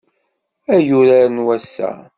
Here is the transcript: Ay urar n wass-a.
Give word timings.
Ay 0.75 0.87
urar 0.99 1.27
n 1.29 1.43
wass-a. 1.45 1.91